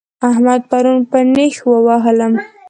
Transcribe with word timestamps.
احمد 0.29 0.61
پرون 0.71 0.99
په 1.11 1.17
نېښ 1.33 1.55
ووهلم 1.69 2.33